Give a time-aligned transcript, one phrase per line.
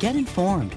[0.00, 0.76] Get informed,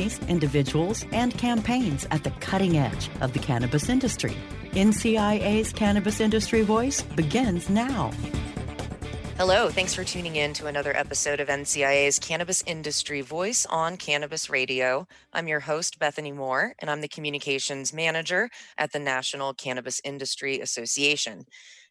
[0.00, 4.36] companies, individuals, and campaigns at the cutting edge of the cannabis industry.
[4.72, 8.10] NCIA's Cannabis Industry Voice begins now.
[9.36, 14.50] Hello, thanks for tuning in to another episode of NCIA's Cannabis Industry Voice on Cannabis
[14.50, 15.06] Radio.
[15.32, 20.60] I'm your host, Bethany Moore, and I'm the Communications Manager at the National Cannabis Industry
[20.60, 21.46] Association.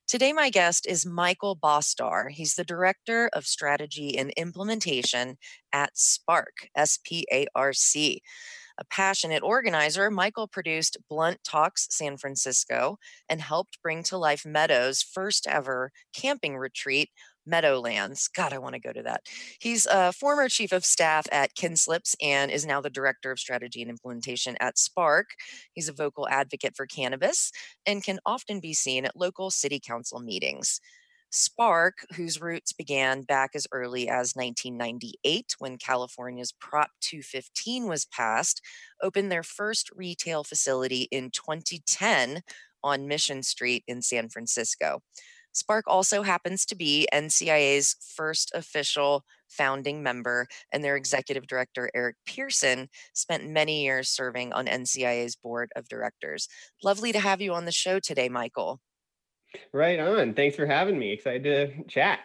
[0.09, 2.31] Today, my guest is Michael Bostar.
[2.31, 5.37] He's the Director of Strategy and Implementation
[5.71, 8.23] at SPARC, S P A R C.
[8.79, 12.97] A passionate organizer, Michael produced Blunt Talks San Francisco
[13.29, 17.11] and helped bring to life Meadows' first ever camping retreat
[17.49, 18.27] Meadowlands.
[18.27, 19.23] God, I want to go to that.
[19.59, 23.81] He's a former chief of staff at Kinslips and is now the director of strategy
[23.81, 25.25] and implementation at SPARC.
[25.73, 27.51] He's a vocal advocate for cannabis
[27.85, 30.79] and can often be seen at local city council meetings.
[31.31, 38.61] SPARC, whose roots began back as early as 1998 when California's Prop 215 was passed,
[39.01, 42.41] opened their first retail facility in 2010
[42.83, 45.01] on Mission Street in San Francisco.
[45.53, 52.17] SPARC also happens to be NCIA's first official founding member, and their executive director, Erich
[52.25, 56.47] Pearson, spent many years serving on NCIA's board of directors.
[56.83, 58.79] Lovely to have you on the show today, Michael.
[59.73, 60.35] Right on.
[60.35, 61.11] Thanks for having me.
[61.11, 62.19] Excited to chat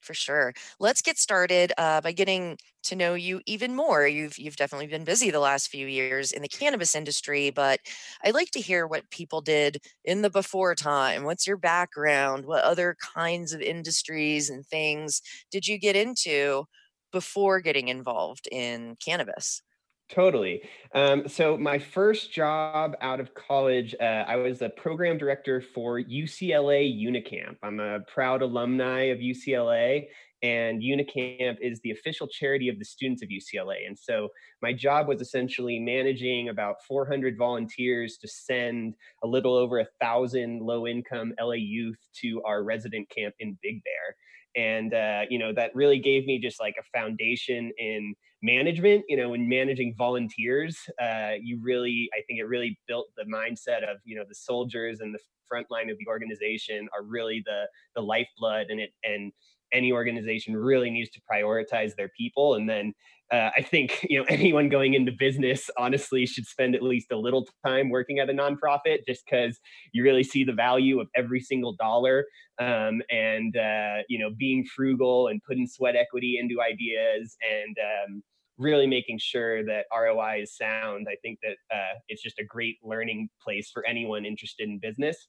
[0.00, 0.54] for sure.
[0.78, 4.06] Let's get started uh, by getting to know you even more.
[4.06, 7.80] You've you've definitely been busy the last few years in the cannabis industry, but
[8.22, 11.24] I'd like to hear what people did in the before time.
[11.24, 12.46] What's your background?
[12.46, 15.20] What other kinds of industries and things
[15.50, 16.66] did you get into
[17.12, 19.62] before getting involved in cannabis?
[20.08, 20.62] Totally.
[20.94, 26.00] Um, so my first job out of college, uh, I was the program director for
[26.00, 27.56] UCLA Unicamp.
[27.64, 30.06] I'm a proud alumni of UCLA,
[30.42, 33.84] and Unicamp is the official charity of the students of UCLA.
[33.84, 34.28] And so
[34.62, 40.60] my job was essentially managing about 400 volunteers to send a little over a thousand
[40.60, 44.16] low-income LA youth to our resident camp in Big Bear
[44.56, 49.16] and uh, you know that really gave me just like a foundation in management you
[49.16, 53.98] know in managing volunteers uh, you really i think it really built the mindset of
[54.04, 57.64] you know the soldiers and the front line of the organization are really the
[57.94, 59.32] the lifeblood and it and
[59.72, 62.92] any organization really needs to prioritize their people and then
[63.32, 67.16] uh, i think you know anyone going into business honestly should spend at least a
[67.16, 69.58] little time working at a nonprofit just because
[69.92, 72.24] you really see the value of every single dollar
[72.58, 78.22] um, and uh, you know being frugal and putting sweat equity into ideas and um,
[78.58, 81.06] really making sure that roi is sound.
[81.10, 85.28] I think that uh, it's just a great learning place for anyone interested in business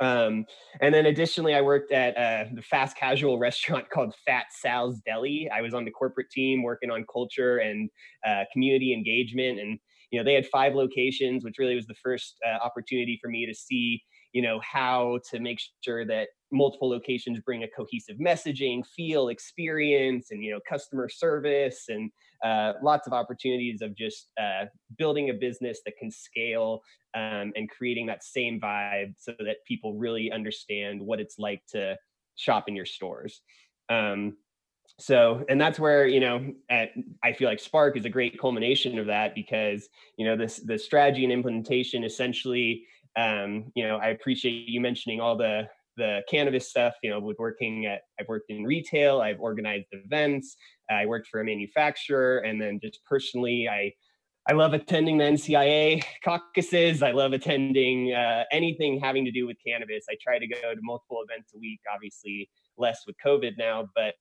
[0.00, 0.44] Um,
[0.80, 5.48] and then additionally, I worked at uh, the fast casual restaurant called Fat Sal's Deli.
[5.54, 7.90] I was on the corporate team working on culture and
[8.26, 9.60] uh, community engagement.
[9.60, 9.78] And,
[10.10, 13.46] you know, they had five locations, which really was the first uh, opportunity for me
[13.46, 14.02] to see,
[14.34, 20.28] you know, how to make sure that multiple locations bring a cohesive messaging, feel, experience,
[20.30, 22.10] and, you know, customer service and
[22.44, 24.66] uh, lots of opportunities of just uh,
[24.98, 26.82] building a business that can scale
[27.14, 31.96] um, and creating that same vibe so that people really understand what it's like to
[32.34, 33.40] shop in your stores.
[33.88, 34.36] Um,
[34.98, 36.90] so, and that's where you know, at,
[37.22, 40.78] I feel like SPARC is a great culmination of that because you know this the
[40.78, 42.84] strategy and implementation essentially.
[43.16, 46.94] Um, you know, I appreciate you mentioning all the the cannabis stuff.
[47.02, 50.56] You know, with working at I've worked in retail, I've organized events,
[50.90, 53.92] I worked for a manufacturer, and then just personally, I
[54.48, 57.02] I love attending the NCIA caucuses.
[57.02, 60.04] I love attending uh, anything having to do with cannabis.
[60.10, 64.14] I try to go to multiple events a week, obviously less with COVID now, but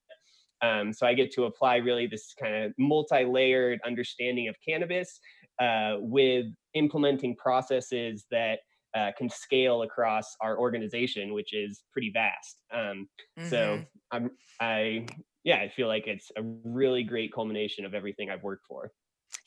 [0.62, 5.20] um, so I get to apply really this kind of multi layered understanding of cannabis
[5.60, 8.60] uh, with implementing processes that
[8.96, 12.62] uh, can scale across our organization, which is pretty vast.
[12.72, 13.08] Um,
[13.40, 13.50] mm-hmm.
[13.50, 15.06] So I'm, I,
[15.44, 18.92] yeah, I feel like it's a really great culmination of everything I've worked for.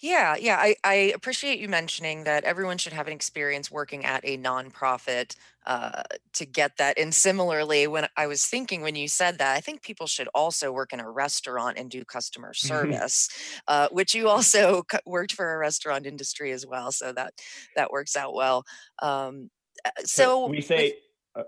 [0.01, 0.57] Yeah, yeah.
[0.57, 5.37] I, I appreciate you mentioning that everyone should have an experience working at a nonprofit
[5.67, 6.03] uh,
[6.35, 6.99] to get that.
[6.99, 10.71] And similarly, when I was thinking when you said that, I think people should also
[10.71, 13.29] work in a restaurant and do customer service,
[13.69, 16.93] uh, which you also worked for a restaurant industry as well.
[16.93, 17.33] So that
[17.75, 18.65] that works out well.
[19.01, 19.51] Um,
[19.85, 20.99] uh, so we say.
[21.35, 21.45] Uh,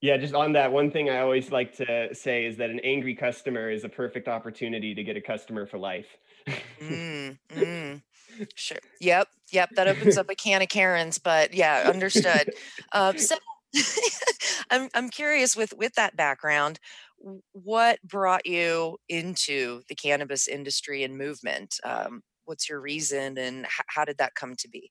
[0.00, 3.14] yeah, just on that, one thing I always like to say is that an angry
[3.14, 6.08] customer is a perfect opportunity to get a customer for life.
[6.82, 8.02] Mm, mm.
[8.54, 8.78] Sure.
[9.00, 9.28] Yep.
[9.52, 9.70] Yep.
[9.76, 12.50] That opens up a can of Karens, but yeah, understood.
[12.92, 13.36] Uh, so
[14.70, 16.78] I'm I'm curious with with that background,
[17.52, 21.76] what brought you into the cannabis industry and movement?
[21.84, 24.90] Um, what's your reason, and h- how did that come to be?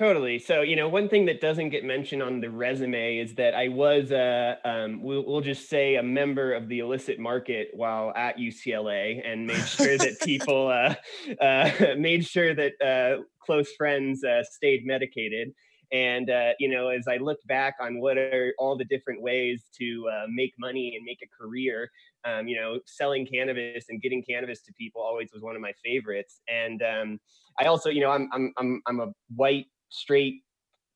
[0.00, 0.38] Totally.
[0.38, 3.68] So, you know, one thing that doesn't get mentioned on the resume is that I
[3.68, 8.38] was a, um, we'll, we'll just say a member of the illicit market while at
[8.38, 10.94] UCLA and made sure that people, uh,
[11.38, 15.52] uh, made sure that uh, close friends uh, stayed medicated.
[15.92, 19.64] And, uh, you know, as I look back on what are all the different ways
[19.80, 21.90] to uh, make money and make a career,
[22.24, 25.72] um, you know, selling cannabis and getting cannabis to people always was one of my
[25.84, 26.40] favorites.
[26.48, 27.20] And um,
[27.58, 30.42] I also, you know, I'm, I'm, I'm, I'm a white straight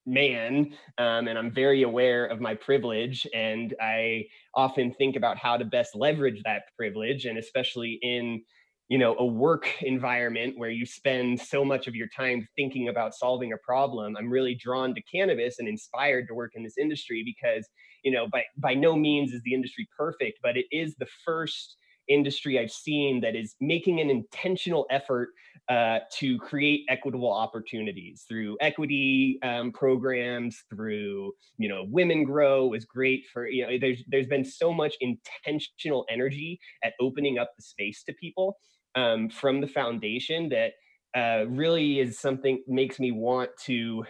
[0.07, 4.23] man um, and i'm very aware of my privilege and i
[4.55, 8.43] often think about how to best leverage that privilege and especially in
[8.89, 13.15] you know a work environment where you spend so much of your time thinking about
[13.15, 14.17] solving a problem.
[14.17, 17.67] I'm really drawn to cannabis and inspired to work in this industry because
[18.03, 21.77] you know by by no means is the industry perfect but it is the first
[22.09, 25.31] industry I've seen that is making an intentional effort
[25.69, 32.85] uh, to create equitable opportunities through equity um, programs, through you know Women Grow was
[32.85, 37.63] great for you know there's there's been so much intentional energy at opening up the
[37.63, 38.59] space to people
[38.95, 40.73] um, from the foundation that
[41.17, 44.05] uh, really is something makes me want to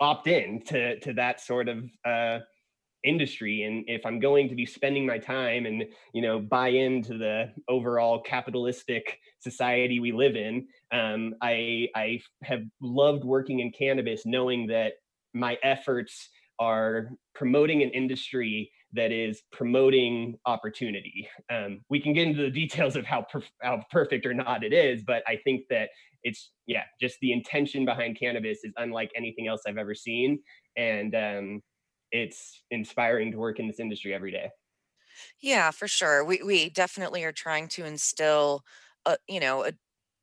[0.00, 2.38] opt in to to that sort of uh,
[3.04, 7.18] industry and if i'm going to be spending my time and you know buy into
[7.18, 14.22] the overall capitalistic society we live in um, i i have loved working in cannabis
[14.24, 14.94] knowing that
[15.34, 16.28] my efforts
[16.58, 21.26] are promoting an industry that is promoting opportunity.
[21.50, 24.72] Um, we can get into the details of how, perf- how perfect or not it
[24.72, 25.88] is but i think that
[26.22, 30.38] it's yeah just the intention behind cannabis is unlike anything else i've ever seen
[30.76, 31.62] and um,
[32.12, 34.50] it's inspiring to work in this industry every day.
[35.40, 36.24] Yeah, for sure.
[36.24, 38.62] We we definitely are trying to instill,
[39.06, 39.72] a, you know, a,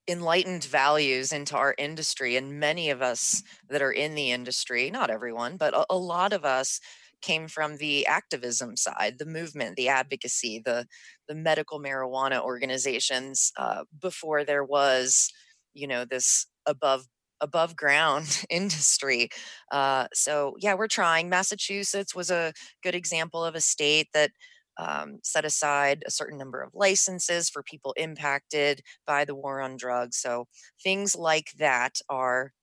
[0.08, 5.10] enlightened values into our industry, and many of us that are in the industry, not
[5.12, 6.80] everyone, but a, a lot of us
[7.22, 10.88] came from the activism side, the movement, the advocacy, the
[11.28, 15.32] the medical marijuana organizations uh, before there was,
[15.74, 17.08] you know, this above
[17.42, 19.30] above ground industry.
[19.72, 21.30] Uh, so yeah, we're trying.
[21.30, 22.54] Massachusetts was a
[22.84, 24.32] good example of a state that
[24.78, 29.76] um, set aside a certain number of licenses for people impacted by the war on
[29.76, 30.18] drugs.
[30.18, 30.46] So
[30.82, 32.54] things like that are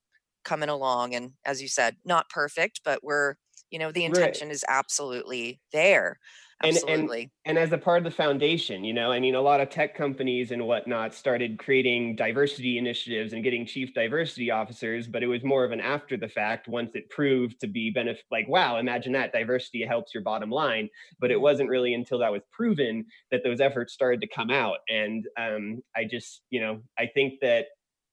[0.45, 1.15] coming along.
[1.15, 3.35] And as you said, not perfect, but we're,
[3.71, 4.55] you know, the intention right.
[4.55, 6.19] is absolutely there.
[6.65, 7.31] Absolutely.
[7.45, 9.61] And, and, and as a part of the foundation, you know, I mean, a lot
[9.61, 15.23] of tech companies and whatnot started creating diversity initiatives and getting chief diversity officers, but
[15.23, 18.25] it was more of an after the fact once it proved to be benefit.
[18.31, 20.89] Like, wow, imagine that diversity helps your bottom line.
[21.21, 21.43] But it mm-hmm.
[21.43, 24.79] wasn't really until that was proven that those efforts started to come out.
[24.89, 27.67] And um, I just, you know, I think that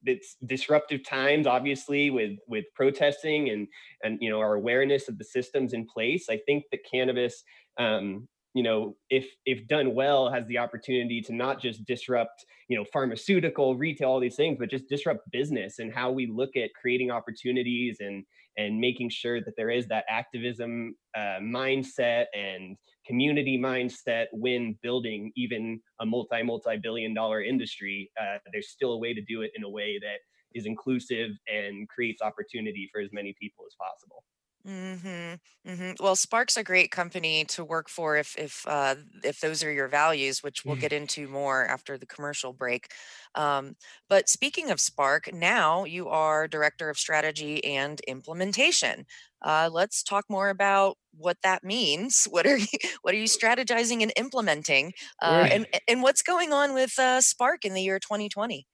[0.06, 3.68] it's disruptive times obviously with with protesting and
[4.04, 6.28] and you know our awareness of the systems in place.
[6.30, 7.44] I think that cannabis
[7.80, 12.78] um, you know if if done well has the opportunity to not just disrupt you
[12.78, 16.70] know pharmaceutical retail all these things but just disrupt business and how we look at
[16.80, 18.24] creating opportunities and
[18.58, 25.32] and making sure that there is that activism uh, mindset and community mindset when building
[25.36, 29.52] even a multi multi billion dollar industry uh, there's still a way to do it
[29.56, 30.18] in a way that
[30.54, 34.24] is inclusive and creates opportunity for as many people as possible
[34.66, 35.34] hmm
[35.66, 39.72] hmm Well, SPARC's a great company to work for if if uh, if those are
[39.72, 40.78] your values, which we'll mm.
[40.78, 42.88] get into more after the commercial break.
[43.36, 43.76] Um,
[44.08, 49.06] but speaking of SPARC, now you are director of strategy and implementation.
[49.42, 52.26] Uh, let's talk more about what that means.
[52.32, 52.68] What are you
[53.02, 54.94] What are you strategizing and implementing?
[55.22, 58.66] Uh, and and what's going on with uh, SPARC in the year 2020?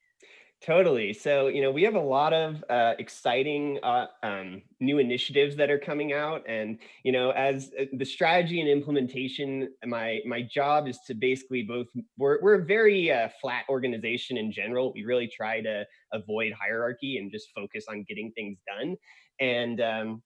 [0.61, 1.13] Totally.
[1.13, 5.69] So, you know, we have a lot of uh, exciting uh, um, new initiatives that
[5.71, 10.85] are coming out, and you know, as uh, the strategy and implementation, my my job
[10.89, 11.87] is to basically both.
[12.17, 14.91] We're we're a very uh, flat organization in general.
[14.93, 18.97] We really try to avoid hierarchy and just focus on getting things done.
[19.39, 20.23] And um,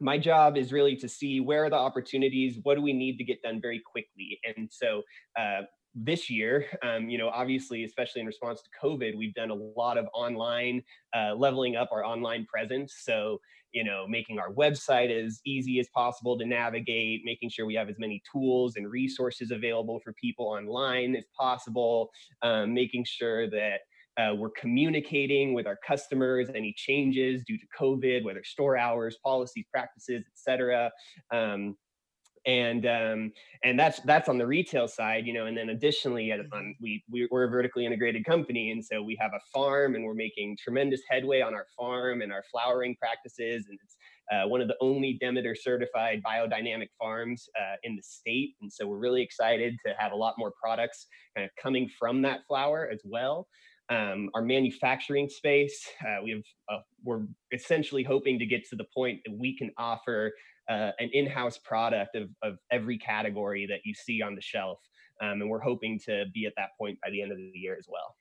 [0.00, 3.24] my job is really to see where are the opportunities what do we need to
[3.24, 5.02] get done very quickly and so
[5.38, 5.62] uh,
[5.98, 9.96] this year, um, you know, obviously, especially in response to COVID, we've done a lot
[9.96, 10.82] of online,
[11.16, 12.96] uh, leveling up our online presence.
[13.02, 13.40] So,
[13.72, 17.88] you know, making our website as easy as possible to navigate, making sure we have
[17.88, 22.10] as many tools and resources available for people online as possible,
[22.42, 23.80] um, making sure that
[24.18, 29.64] uh, we're communicating with our customers any changes due to COVID, whether store hours, policies,
[29.70, 30.90] practices, et cetera.
[31.32, 31.76] Um,
[32.46, 33.32] and um,
[33.64, 35.46] and that's that's on the retail side, you know.
[35.46, 36.70] And then additionally, on, mm-hmm.
[36.80, 40.14] we, we we're a vertically integrated company, and so we have a farm, and we're
[40.14, 43.96] making tremendous headway on our farm and our flowering practices, and it's
[44.32, 48.54] uh, one of the only Demeter certified biodynamic farms uh, in the state.
[48.60, 52.22] And so we're really excited to have a lot more products kind of coming from
[52.22, 53.46] that flower as well.
[53.88, 57.22] Um, our manufacturing space, uh, we have uh, we're
[57.52, 60.32] essentially hoping to get to the point that we can offer
[60.68, 64.78] uh, an in-house product of, of every category that you see on the shelf.
[65.22, 67.76] Um, and we're hoping to be at that point by the end of the year
[67.78, 68.16] as well.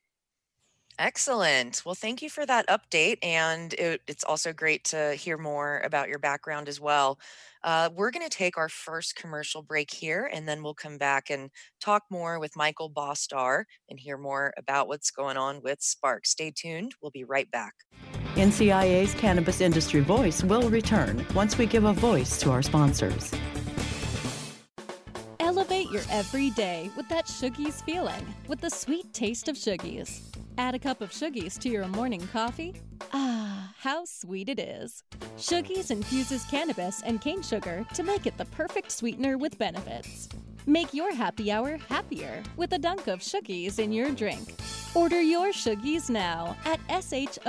[0.98, 1.82] Excellent.
[1.86, 3.18] Well, thank you for that update.
[3.22, 7.20] And it, it's also great to hear more about your background as well.
[7.66, 11.30] Uh, we're going to take our first commercial break here, and then we'll come back
[11.30, 11.50] and
[11.82, 16.26] talk more with Michael Bostar and hear more about what's going on with SPARC.
[16.26, 16.94] Stay tuned.
[17.02, 17.74] We'll be right back.
[18.36, 23.34] NCIA's Cannabis Industry Voice will return once we give a voice to our sponsors.
[25.40, 30.20] Elevate your everyday with that Shoogies feeling, with the sweet taste of Shoogies.
[30.58, 32.76] Add a cup of Shoogies to your morning coffee.
[33.14, 35.02] Ah, how sweet it is.
[35.38, 40.28] Shoogies infuses cannabis and cane sugar to make it the perfect sweetener with benefits.
[40.66, 44.56] Make your happy hour happier with a dunk of Shoogies in your drink.
[44.96, 47.44] Order your Shoogies now at S-H-O-O-G-I-E-S.com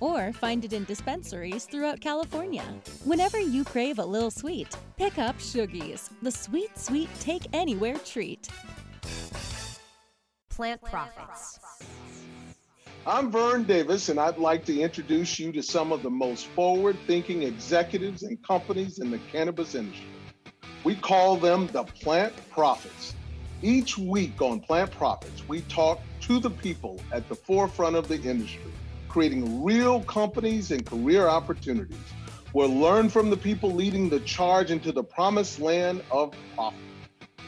[0.00, 2.66] or find it in dispensaries throughout California.
[3.04, 8.50] Whenever you crave a little sweet, pick up Shoogies, the sweet, sweet take anywhere treat.
[10.50, 11.58] Plant Profits.
[13.06, 16.98] I'm Vern Davis, and I'd like to introduce you to some of the most forward
[17.06, 20.04] thinking executives and companies in the cannabis industry.
[20.84, 23.14] We call them the Plant Profits.
[23.62, 28.20] Each week on Plant Profits, we talk to the people at the forefront of the
[28.20, 28.72] industry,
[29.08, 31.96] creating real companies and career opportunities.
[32.54, 36.80] We'll learn from the people leading the charge into the promised land of profit.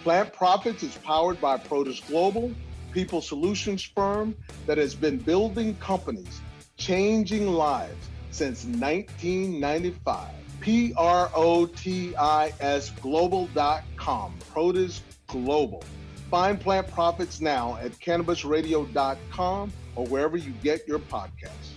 [0.04, 2.52] Plant Profits is powered by Protis Global,
[2.92, 6.40] people solutions firm that has been building companies,
[6.76, 10.30] changing lives since 1995.
[10.60, 14.38] P R O T I S global.com.
[14.54, 15.82] Protis Global.
[16.34, 21.74] Find Plant Profits now at cannabisradio.com or wherever you get your podcasts.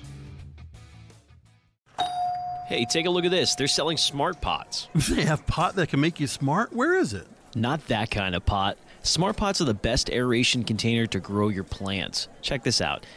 [2.65, 3.53] Hey, take a look at this.
[3.53, 4.87] They're selling smart pots.
[5.09, 6.73] They have pot that can make you smart?
[6.73, 7.27] Where is it?
[7.53, 11.63] Not that kind of pot Smart Pots are the best aeration container to grow your
[11.63, 12.27] plants.
[12.41, 13.05] Check this out.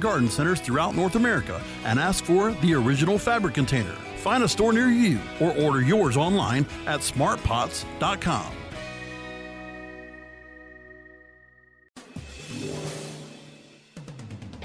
[0.00, 3.94] garden centers throughout North America and ask for the original fabric container.
[4.16, 8.52] Find a store near you or order yours online at smartpots.com.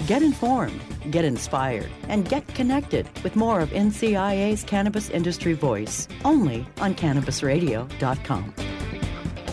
[0.06, 6.64] Get informed, get inspired, and get connected with more of NCIA's Cannabis Industry Voice only
[6.80, 8.54] on CannabisRadio.com.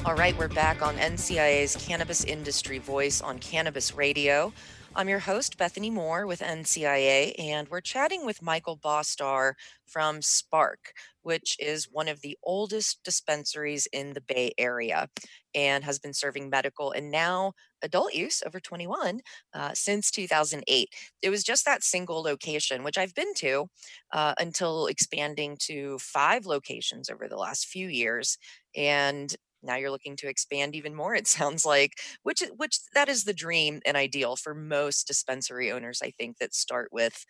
[0.06, 4.54] All right, we're back on NCIA's Cannabis Industry Voice on Cannabis Radio.
[4.96, 9.54] I'm your host, Bethany Moore with NCIA, and we're chatting with Michael Bostar
[9.88, 15.10] from SPARC, which is one of the oldest dispensaries in the Bay Area
[15.56, 19.22] and has been serving medical and now adult use over 21
[19.56, 20.90] uh, since 2008.
[21.24, 23.66] It was just that single location, which I've been to
[24.12, 28.38] uh, until expanding to five locations over the last few years.
[28.76, 31.94] And now you're looking to expand even more it sounds like
[32.24, 36.54] which which that is the dream and ideal for most dispensary owners i think that
[36.54, 37.26] start with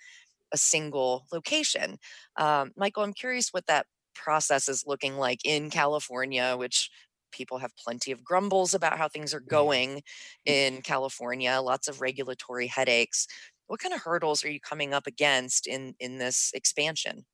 [0.54, 1.98] a single location.
[2.38, 6.90] Um, michael i'm curious what that process is looking like in california which
[7.32, 10.04] people have plenty of grumbles about how things are going
[10.46, 13.28] in california lots of regulatory headaches.
[13.68, 17.26] What kind of hurdles are you coming up against in in this expansion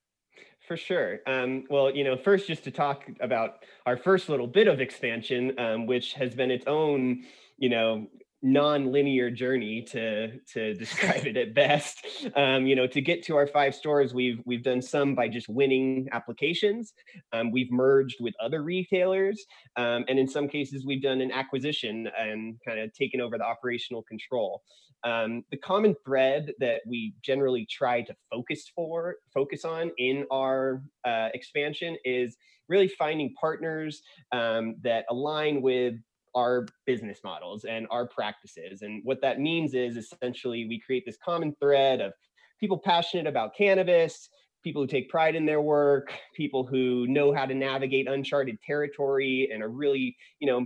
[0.70, 1.22] for sure.
[1.26, 5.60] Um, well, you know, first, just to talk about our first little bit of expansion,
[5.60, 7.24] um, which has been its own,
[7.58, 8.06] you know,
[8.44, 12.06] non-linear journey to to describe it at best.
[12.36, 15.50] Um, you know to get to our five stores we've we've done some by just
[15.50, 16.94] winning applications.
[17.34, 19.44] Um, we've merged with other retailers.
[19.76, 23.44] Um, and in some cases we've done an acquisition and kind of taken over the
[23.44, 24.62] operational control
[25.04, 30.82] um, the common thread that we generally try to focus for focus on in our
[31.06, 32.38] uh, expansion is
[32.68, 34.02] really finding partners
[34.32, 35.96] um, that align with
[36.36, 38.84] our business models and our practices.
[38.84, 42.14] And what that means is essentially we create this common thread of
[42.60, 44.30] people passionate about cannabis,
[44.64, 49.50] people who take pride in their work, people who know how to navigate uncharted territory
[49.52, 50.66] and are really, you know,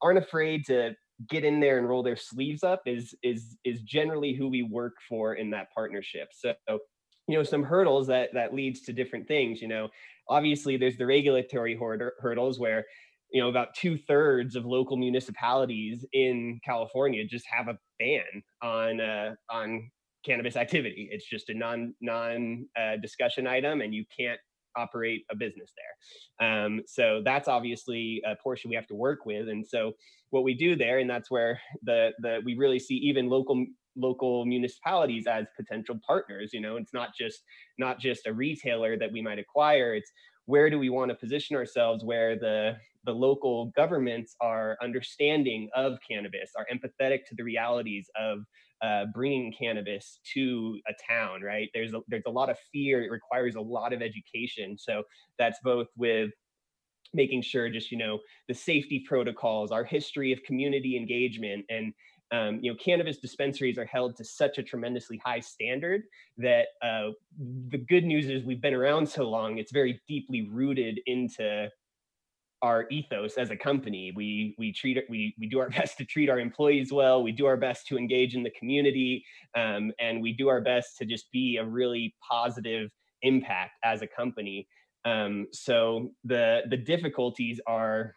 [0.00, 0.94] aren't afraid to
[1.28, 4.94] get in there and roll their sleeves up is is is generally who we work
[5.08, 6.28] for in that partnership.
[6.32, 6.54] So
[7.28, 9.88] you know some hurdles that that leads to different things you know
[10.28, 11.78] obviously there's the regulatory
[12.18, 12.84] hurdles where
[13.30, 19.00] you know about two thirds of local municipalities in California just have a ban on
[19.00, 19.90] uh, on
[20.24, 21.08] cannabis activity.
[21.10, 24.38] It's just a non non uh, discussion item, and you can't
[24.76, 26.48] operate a business there.
[26.48, 29.48] Um, so that's obviously a portion we have to work with.
[29.48, 29.92] And so
[30.30, 34.46] what we do there, and that's where the the we really see even local local
[34.46, 37.42] municipalities as potential partners you know it's not just
[37.78, 40.10] not just a retailer that we might acquire it's
[40.46, 45.98] where do we want to position ourselves where the the local governments are understanding of
[46.08, 48.38] cannabis, are empathetic to the realities of
[48.82, 51.42] uh, bringing cannabis to a town.
[51.42, 51.68] Right?
[51.74, 53.02] There's a, there's a lot of fear.
[53.02, 54.76] It requires a lot of education.
[54.78, 55.02] So
[55.38, 56.30] that's both with
[57.14, 58.18] making sure just you know
[58.48, 61.92] the safety protocols our history of community engagement and
[62.32, 66.02] um, you know cannabis dispensaries are held to such a tremendously high standard
[66.38, 67.10] that uh,
[67.68, 71.68] the good news is we've been around so long it's very deeply rooted into
[72.62, 74.12] our ethos as a company.
[74.14, 74.98] We we treat.
[75.08, 77.22] We we do our best to treat our employees well.
[77.22, 79.24] We do our best to engage in the community,
[79.56, 82.90] um, and we do our best to just be a really positive
[83.22, 84.66] impact as a company.
[85.04, 88.14] Um, so the the difficulties are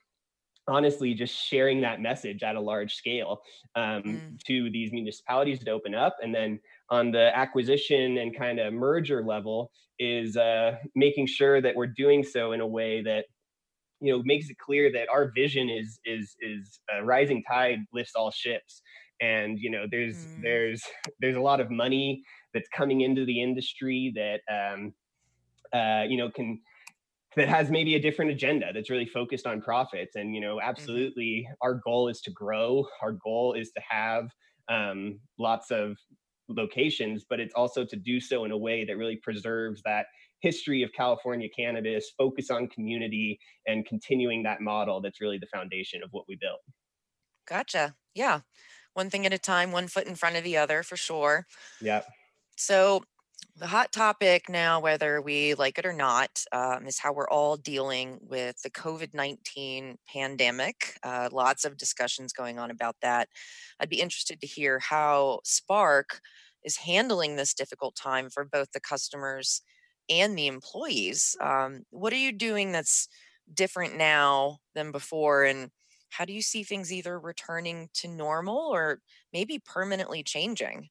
[0.68, 3.42] honestly just sharing that message at a large scale
[3.76, 4.40] um, mm.
[4.46, 9.24] to these municipalities to open up and then on the acquisition and kind of merger
[9.24, 13.26] level is uh, making sure that we're doing so in a way that
[14.02, 18.14] you know makes it clear that our vision is is is a rising tide lifts
[18.16, 18.82] all ships
[19.22, 20.42] and you know there's mm.
[20.42, 20.84] there's
[21.20, 22.22] there's a lot of money
[22.54, 24.94] that's coming into the industry that um
[25.74, 26.60] uh you know can
[27.36, 30.70] that has maybe a different agenda that's really focused on profits and you know mm-hmm.
[30.70, 31.54] absolutely mm-hmm.
[31.62, 34.30] our goal is to grow our goal is to have
[34.70, 35.98] um, lots of
[36.48, 40.08] locations but it's also to do so in a way that really preserves that
[40.42, 46.04] history of California cannabis, focus on community, and continuing that model that's really the foundation
[46.04, 46.62] of what we built.
[47.48, 47.96] Gotcha.
[48.14, 48.42] Yeah.
[48.94, 51.48] One thing at a time, one foot in front of the other for sure.
[51.82, 52.04] Yeah.
[52.58, 53.04] So,
[53.58, 57.56] the hot topic now, whether we like it or not, um, is how we're all
[57.58, 60.98] dealing with the COVID 19 pandemic.
[61.04, 63.30] Uh, lots of discussions going on about that.
[63.80, 66.20] I'd be interested to hear how SPARC
[66.64, 69.62] is handling this difficult time for both the customers
[70.10, 71.36] and the employees.
[71.42, 73.08] Um, what are you doing that's
[73.54, 75.46] different now than before?
[75.46, 75.72] And
[76.10, 79.00] how do you see things either returning to normal or
[79.34, 80.90] maybe permanently changing?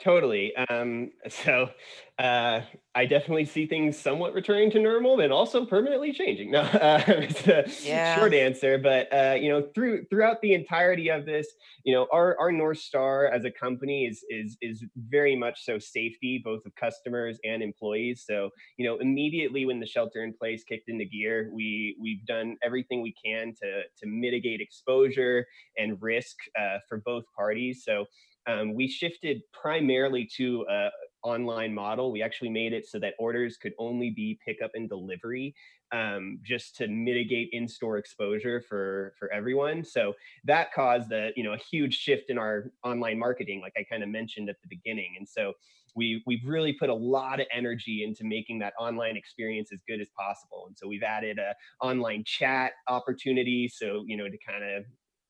[0.00, 0.54] Totally.
[0.56, 1.70] Um, so
[2.18, 2.62] uh,
[2.94, 6.50] I definitely see things somewhat returning to normal, and also permanently changing.
[6.50, 8.28] No, uh, it's a Yeah.
[8.28, 11.48] short answer, but uh, you know, through throughout the entirety of this,
[11.84, 15.78] you know, our our north star as a company is is is very much so
[15.78, 18.24] safety, both of customers and employees.
[18.26, 22.56] So you know, immediately when the shelter in place kicked into gear, we we've done
[22.62, 27.82] everything we can to to mitigate exposure and risk uh, for both parties.
[27.84, 28.06] So
[28.46, 30.90] um, we shifted primarily to a
[31.22, 32.12] online model.
[32.12, 35.54] We actually made it so that orders could only be pickup and delivery,
[35.92, 39.84] um, just to mitigate in-store exposure for for everyone.
[39.84, 40.12] So
[40.44, 44.02] that caused a you know a huge shift in our online marketing, like I kind
[44.02, 45.14] of mentioned at the beginning.
[45.18, 45.54] And so
[45.96, 50.00] we we've really put a lot of energy into making that online experience as good
[50.00, 50.64] as possible.
[50.66, 51.54] And so we've added a
[51.84, 54.84] online chat opportunity, so you know to kind of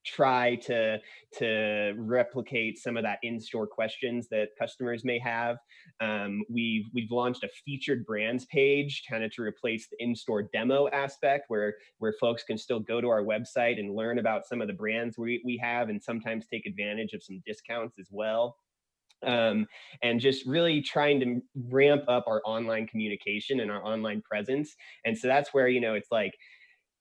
[0.04, 0.98] try to
[1.38, 5.58] to replicate some of that in-store questions that customers may have.
[6.00, 10.88] Um, we've we've launched a featured brands page, kind of to replace the in-store demo
[10.88, 14.68] aspect, where where folks can still go to our website and learn about some of
[14.68, 18.56] the brands we we have, and sometimes take advantage of some discounts as well.
[19.22, 19.66] Um,
[20.02, 21.40] and just really trying to
[21.70, 24.74] ramp up our online communication and our online presence.
[25.06, 26.34] And so that's where you know it's like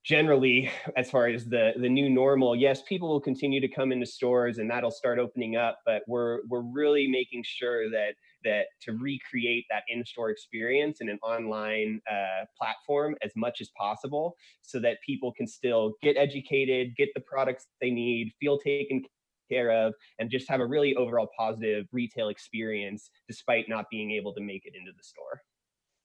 [0.03, 4.05] generally as far as the the new normal yes people will continue to come into
[4.05, 8.13] stores and that'll start opening up but we're we're really making sure that
[8.43, 14.35] that to recreate that in-store experience in an online uh, platform as much as possible
[14.61, 19.01] so that people can still get educated get the products they need feel taken
[19.49, 24.33] care of and just have a really overall positive retail experience despite not being able
[24.33, 25.41] to make it into the store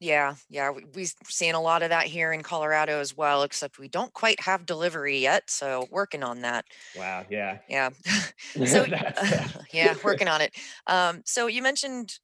[0.01, 3.79] Yeah, yeah, we, we're seeing a lot of that here in Colorado as well, except
[3.81, 5.51] we don't quite have delivery yet.
[5.51, 6.67] So working on that.
[6.95, 7.91] wow yeah Yeah.
[8.65, 10.55] so, uh, yeah, working on it.
[10.87, 12.19] Um, so you mentioned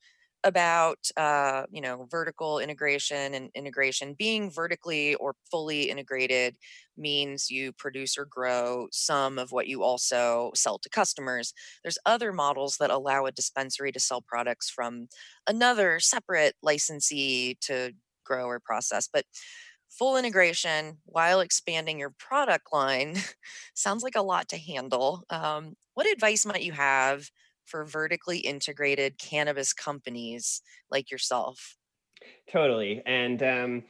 [0.44, 4.14] about uh, you know vertical integration and integration.
[4.14, 6.56] Being vertically or fully integrated
[6.96, 11.52] means you produce or grow some of what you also sell to customers.
[11.82, 15.08] There's other models that allow a dispensary to sell products from
[15.46, 17.92] another separate licensee to
[18.24, 19.24] grow or process but
[19.88, 23.16] full integration while expanding your product line
[23.74, 25.22] sounds like a lot to handle.
[25.30, 27.30] Um, what advice might you have
[27.64, 31.76] for vertically integrated cannabis companies like yourself.
[32.50, 33.02] Totally.
[33.06, 33.82] And um,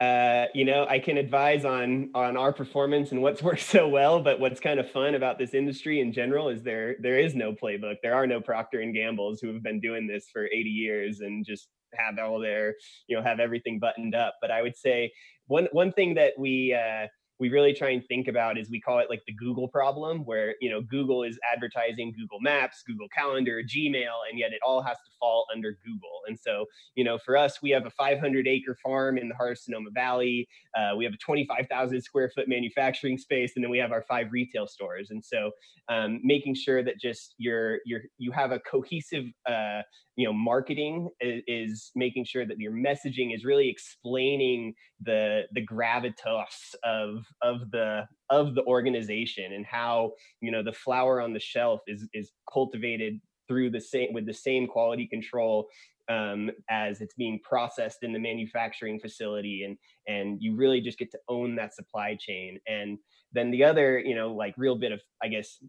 [0.00, 4.20] uh, you know, I can advise on on our performance and what's worked so well.
[4.20, 7.52] But what's kind of fun about this industry in general is there there is no
[7.52, 7.96] playbook.
[8.02, 11.44] There are no Procter and Gambles who have been doing this for 80 years and
[11.44, 12.76] just have all their
[13.08, 14.36] you know have everything buttoned up.
[14.40, 15.12] But I would say
[15.48, 17.08] one one thing that we uh,
[17.40, 20.54] we really try and think about is we call it like the Google problem, where
[20.60, 24.98] you know Google is advertising Google Maps, Google Calendar, Gmail, and yet it all has
[24.98, 26.20] to fall under Google.
[26.28, 29.52] And so you know for us, we have a 500 acre farm in the heart
[29.52, 30.46] of Sonoma Valley.
[30.76, 34.26] Uh, we have a 25,000 square foot manufacturing space, and then we have our five
[34.30, 35.08] retail stores.
[35.10, 35.50] And so
[35.88, 39.80] um, making sure that just you're you're you have a cohesive uh,
[40.16, 45.64] you know marketing is, is making sure that your messaging is really explaining the the
[45.66, 51.40] gravitas of of the of the organization and how you know the flower on the
[51.40, 55.68] shelf is is cultivated through the same with the same quality control
[56.08, 61.10] um, as it's being processed in the manufacturing facility and and you really just get
[61.10, 62.58] to own that supply chain.
[62.66, 62.98] And
[63.32, 65.62] then the other you know like real bit of i guess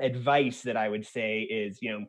[0.00, 2.04] advice that i would say is you know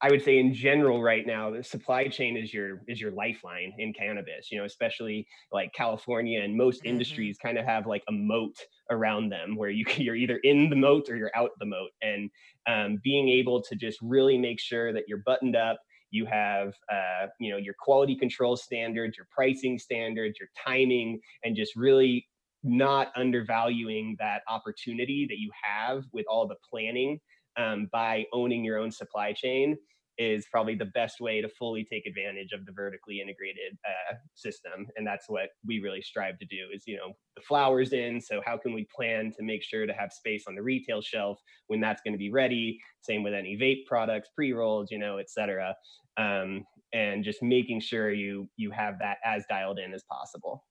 [0.00, 3.72] I would say in general right now, the supply chain is your is your lifeline
[3.78, 4.50] in cannabis.
[4.50, 8.56] You know, especially like California and most hmm industries kind of have like a moat
[8.90, 11.90] around them where you can, you're either in the moat or you're out the moat.
[12.00, 12.30] And
[12.66, 15.80] um, being able to just really make sure that you're buttoned up,
[16.10, 21.56] you have uh, you know your quality control standards, your pricing standards, your timing, and
[21.56, 22.28] just really
[22.62, 27.20] not undervaluing that opportunity that you have with all the planning
[27.58, 29.76] um, by owning your own supply chain
[30.18, 34.86] is probably the best way to fully take advantage of the vertically integrated uh, system.
[34.96, 38.42] And that's what we really strive to do is you know the flowers in so
[38.44, 41.80] how can we plan to make sure to have space on the retail shelf when
[41.80, 42.80] that's going to be ready?
[43.02, 45.74] Same with any vape products pre-rolls you know et cetera.
[46.16, 50.64] Um, and just making sure you you have that as dialed in as possible.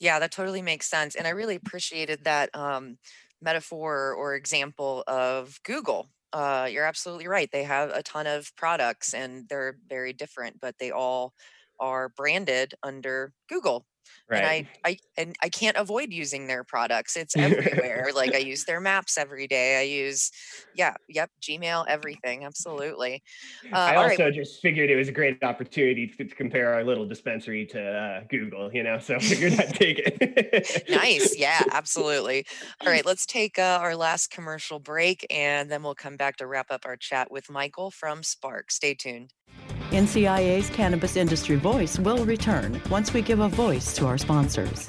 [0.00, 2.98] Yeah that totally makes sense and i really appreciated that um,
[3.42, 7.48] metaphor or example of google uh, you're absolutely right.
[7.50, 11.32] They have a ton of products and they're very different, but they all
[11.80, 13.86] are branded under Google.
[14.28, 14.38] Right.
[14.38, 17.16] And I, I and I can't avoid using their products.
[17.16, 18.10] It's everywhere.
[18.14, 19.78] like I use their maps every day.
[19.78, 20.30] I use,
[20.74, 22.44] yeah, yep, Gmail, everything.
[22.44, 23.22] Absolutely.
[23.72, 24.34] Uh, I also right.
[24.34, 28.20] just figured it was a great opportunity to, to compare our little dispensary to uh,
[28.28, 28.72] Google.
[28.72, 30.84] You know, so I figured I'd take it.
[30.88, 31.38] nice.
[31.38, 32.46] Yeah, absolutely.
[32.80, 36.46] All right, let's take uh, our last commercial break, and then we'll come back to
[36.46, 38.70] wrap up our chat with Michael from SPARC.
[38.70, 39.32] Stay tuned.
[39.90, 44.88] NCIA's Cannabis Industry Voice will return once we give a voice to our sponsors.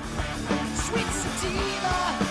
[0.73, 2.30] Sweet sativa.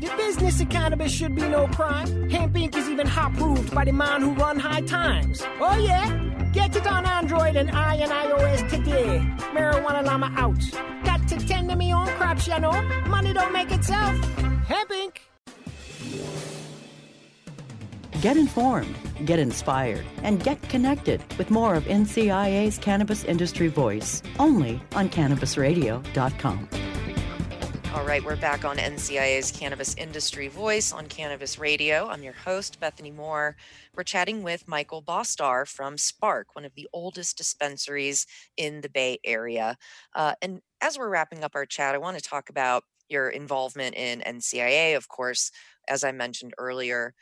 [0.00, 2.28] The business of cannabis should be no crime.
[2.28, 2.76] Hemp Inc.
[2.76, 5.42] is even hot proved by the man who run high times.
[5.58, 6.06] Oh yeah?
[6.52, 9.20] Get it on Android and I and iOS today.
[9.54, 10.60] Marijuana Llama out.
[11.04, 12.72] Got to tend to me own crops, you know.
[13.06, 14.14] Money don't make itself.
[14.68, 15.16] Hemp Inc.
[18.20, 24.80] Get informed, get inspired, and get connected with more of NCIA's Cannabis Industry Voice only
[24.94, 26.68] on CannabisRadio.com.
[27.96, 32.08] All right, we're back on NCIA's Cannabis Industry Voice on Cannabis Radio.
[32.08, 33.56] I'm your host, Bethany Moore.
[33.96, 38.26] We're chatting with Michael Bostar from SPARC, one of the oldest dispensaries
[38.58, 39.78] in the Bay Area.
[40.14, 43.96] Uh, and as we're wrapping up our chat, I want to talk about your involvement
[43.96, 44.94] in NCIA.
[44.94, 45.50] Of course,
[45.88, 47.14] as I mentioned earlier,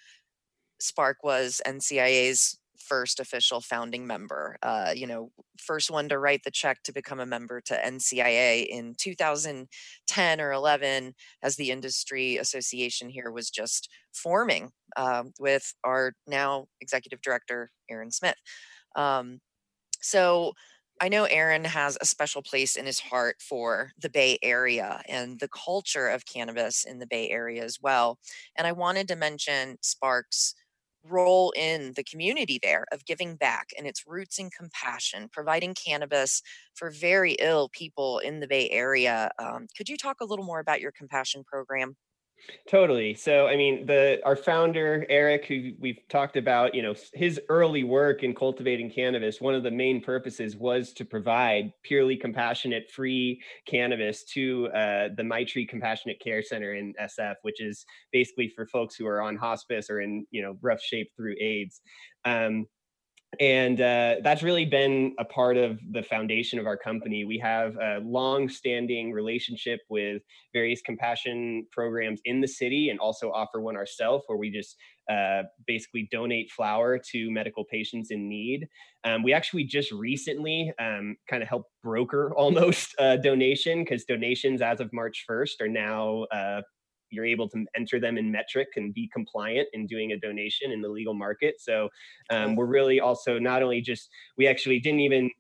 [0.83, 4.57] SPARC was NCIA's first official founding member.
[4.63, 8.67] Uh, you know, first one to write the check to become a member to NCIA
[8.67, 16.15] in 2010 or 11, as the industry association here was just forming um, with our
[16.27, 18.37] now executive director, Aaron Smith.
[18.97, 19.41] Um,
[20.01, 20.53] so
[21.01, 25.41] I know Aaron has a special place in his heart for the Bay Area and
[25.41, 28.19] the culture of cannabis in the Bay Area as well.
[28.57, 30.55] And I wanted to mention Sparks
[31.05, 36.43] role in the community there of giving back and its roots in compassion, providing cannabis
[36.75, 39.31] for very ill people in the Bay Area.
[39.39, 41.97] Um, could you talk a little more about your compassion program?
[42.69, 43.15] Totally.
[43.15, 47.85] So, I mean, the our founder Erich, who we've talked about, you know, his early
[47.85, 49.41] work in cultivating cannabis.
[49.41, 55.23] One of the main purposes was to provide purely compassionate, free cannabis to uh, the
[55.23, 59.91] Maitri Compassionate Care Center in SF, which is basically for folks who are on hospice
[59.91, 61.81] or in you know rough shape through AIDS.
[62.25, 62.67] Um,
[63.41, 67.25] and uh, that's really been a part of the foundation of our company.
[67.25, 73.61] We have a long-standing relationship with various compassion programs in the city and also offer
[73.61, 74.77] one ourselves where we just
[75.11, 78.67] uh, basically donate flower to medical patients in need.
[79.05, 84.63] Um, we actually just recently um, kind of helped broker almost uh, donation because donations
[84.63, 86.63] as of march 1st are now uh,
[87.15, 90.83] you're able to enter them in Metrc and be compliant in doing a donation in
[90.83, 91.55] the legal market.
[91.59, 91.89] So
[92.31, 95.31] um, we're really also not only just we actually didn't even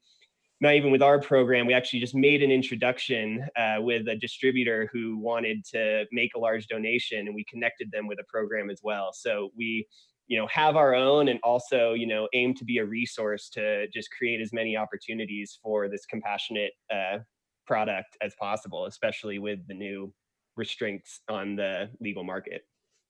[0.60, 4.88] not even with our program, we actually just made an introduction uh, with a distributor
[4.92, 8.80] who wanted to make a large donation, and we connected them with a program as
[8.82, 9.10] well.
[9.12, 9.86] So we,
[10.26, 13.88] you know, have our own, and also, you know, aim to be a resource to
[13.88, 17.18] just create as many opportunities for this compassionate uh,
[17.66, 20.12] product as possible, especially with the new
[20.56, 22.66] restraints on the legal market.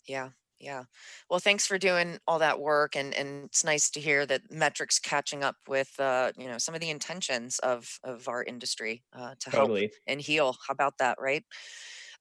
[0.06, 0.30] Yeah,
[0.60, 0.84] Yeah.
[1.30, 4.98] Well, thanks for doing all that work, and and it's nice to hear that Metrc's
[4.98, 9.34] catching up with uh, you know some of the intentions of of our industry uh,
[9.40, 9.72] to help
[10.06, 10.56] and heal.
[10.66, 11.44] How about that, right?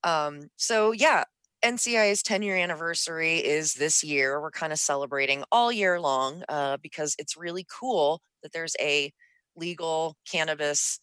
[0.03, 1.25] Um, so yeah,
[1.63, 4.41] NCI's 10 year anniversary is this year.
[4.41, 9.13] We're kind of celebrating all year long uh, because it's really cool that there's a
[9.55, 10.99] legal cannabis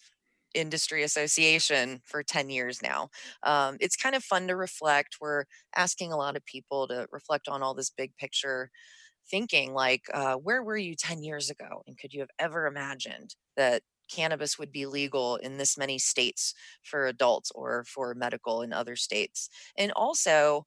[0.54, 3.10] industry association for 10 years now.
[3.42, 5.16] Um, it's kind of fun to reflect.
[5.20, 5.44] We're
[5.76, 8.70] asking a lot of people to reflect on all this big picture
[9.30, 11.82] thinking like, uh, where were you 10 years ago?
[11.86, 16.54] And could you have ever imagined that cannabis would be legal in this many states
[16.82, 19.48] for adults or for medical in other states?
[19.78, 20.66] And also,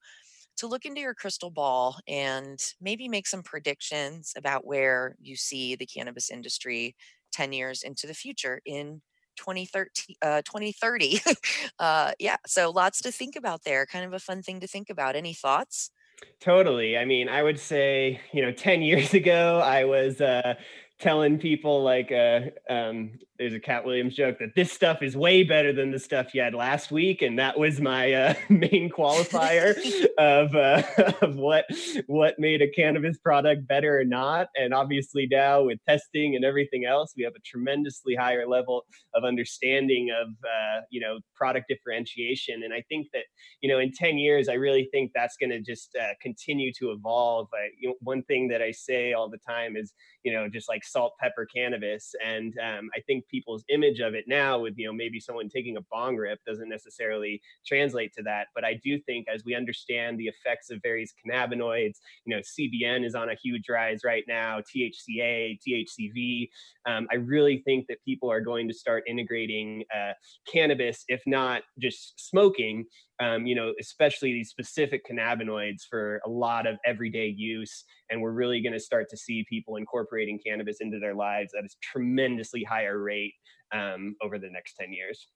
[0.58, 5.76] to look into your crystal ball and maybe make some predictions about where you see
[5.76, 6.96] the cannabis industry
[7.32, 9.02] 10 years into the future in
[9.36, 11.20] 2030 uh, 2030
[11.80, 14.90] uh yeah so lots to think about there kind of a fun thing to think
[14.90, 15.92] about any thoughts
[16.40, 16.98] Totally.
[16.98, 20.56] I mean, I would say, you know, 10 years ago, I was uh,
[21.00, 25.44] telling people like, uh, um, there's a Katt Williams joke that this stuff is way
[25.44, 29.76] better than the stuff you had last week, and that was my uh, main qualifier
[30.18, 30.84] of uh,
[31.22, 31.66] of what
[32.08, 34.48] what made a cannabis product better or not.
[34.56, 39.24] And obviously now with testing and everything else, we have a tremendously higher level of
[39.24, 42.62] understanding of uh, you know product differentiation.
[42.64, 43.24] And I think that
[43.62, 46.92] you know in ten years, I really think that's going to just uh, continue to
[46.92, 47.48] evolve.
[47.54, 49.92] I, you know, one thing that I say all the time is
[50.24, 54.26] you know just like salt, pepper, cannabis, and um, I think people's image of it
[54.28, 58.48] now with you know maybe someone taking a bong rip doesn't necessarily translate to that
[58.54, 63.04] but i do think as we understand the effects of various cannabinoids you know cbn
[63.04, 66.48] is on a huge rise right now thca thcv
[66.86, 70.14] um, i really think that people are going to start integrating uh,
[70.52, 72.86] cannabis if not just smoking
[73.20, 77.84] um, you know, especially these specific cannabinoids for a lot of everyday use.
[78.10, 81.64] And we're really going to start to see people incorporating cannabis into their lives at
[81.64, 83.34] a tremendously higher rate
[83.74, 85.28] um, over the next 10 years.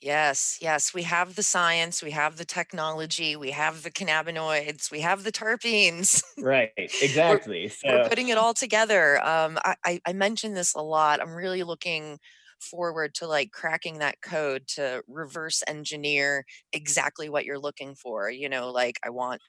[0.00, 5.00] yes yes we have the science we have the technology we have the cannabinoids we
[5.00, 6.72] have the terpenes Right,
[7.22, 7.72] we're, exactly.
[7.86, 11.62] we're putting it all together um, I, I, I mentioned this a lot i'm really
[11.62, 12.18] looking
[12.60, 18.48] forward to like cracking that code to reverse engineer exactly what you're looking for you
[18.48, 19.40] know like i want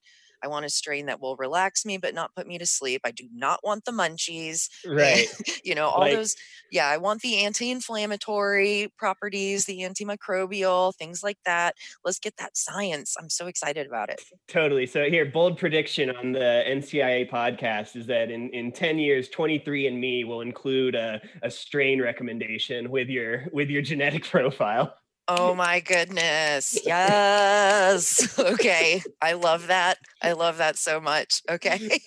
[0.43, 3.01] I want a strain that will relax me but not put me to sleep.
[3.03, 4.69] I do not want the munchies.
[4.95, 5.27] Right,
[5.63, 6.35] you know, all like those
[6.71, 11.75] yeah, I want the anti-inflammatory properties, the antimicrobial, things like that.
[12.03, 13.15] Let's get that science.
[13.19, 14.21] I'm so excited about it.
[14.47, 14.85] Totally.
[14.85, 20.27] So here, bold prediction on the NCIA podcast is that in, in 10 years, 23andMe
[20.27, 24.95] will include a, a strain recommendation with your with your genetic profile.
[25.27, 26.77] Oh my goodness.
[26.85, 28.39] Yes.
[28.45, 29.01] Okay.
[29.21, 29.97] I love that.
[30.21, 31.41] I love that so much.
[31.49, 31.99] Okay.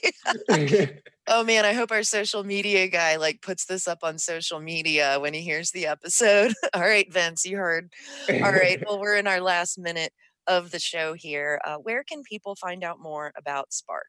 [1.26, 5.18] oh man, I hope our social media guy like puts this up on social media
[5.20, 6.52] when he hears the episode.
[6.74, 7.92] All right, Vince, you heard.
[8.30, 8.82] All right.
[8.86, 10.12] Well, we're in our last minute
[10.46, 11.60] of the show here.
[11.64, 14.08] Uh, where can people find out more about SPARC?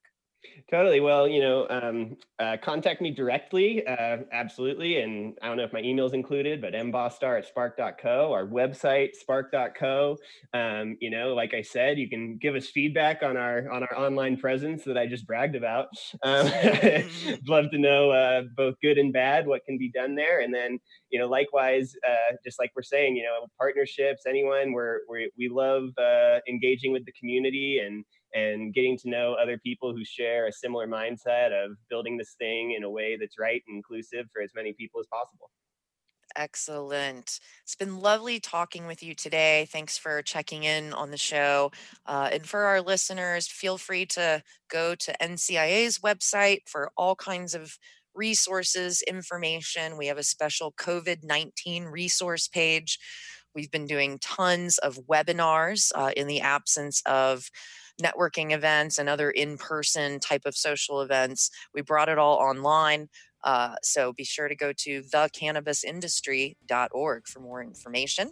[0.71, 0.99] Totally.
[1.01, 3.85] Well, you know, um, uh, contact me directly.
[3.85, 5.01] Uh, absolutely.
[5.01, 10.17] And I don't know if my email's included, but mbostar at spark.co, our website, spark.co.
[10.53, 13.97] Um, you know, like I said, you can give us feedback on our on our
[13.97, 15.87] online presence that I just bragged about.
[16.23, 16.45] Um,
[17.47, 20.39] love to know uh, both good and bad what can be done there.
[20.41, 24.99] And then, you know, likewise, uh, just like we're saying, you know, partnerships, anyone, we're,
[25.09, 29.93] we we love uh, engaging with the community and and getting to know other people
[29.93, 33.75] who share a similar mindset of building this thing in a way that's right and
[33.77, 35.49] inclusive for as many people as possible.
[36.35, 37.39] Excellent.
[37.63, 39.67] It's been lovely talking with you today.
[39.71, 41.71] Thanks for checking in on the show.
[42.05, 47.55] Uh, and for our listeners, feel free to go to NCIA's website for all kinds
[47.55, 47.77] of
[48.13, 49.97] resources, information.
[49.97, 52.99] We have a special COVID 19 resource page.
[53.55, 57.49] We've been doing tons of webinars uh, in the absence of
[58.01, 61.51] networking events and other in person type of social events.
[61.73, 63.09] We brought it all online.
[63.43, 68.31] Uh, so be sure to go to thecannabisindustry.org for more information.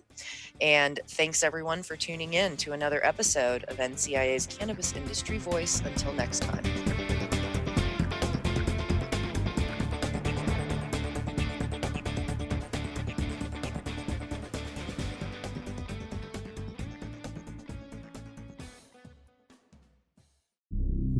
[0.60, 5.84] And thanks everyone for tuning in to another episode of NCIA's Cannabis Industry Voice.
[5.86, 6.64] Until next time.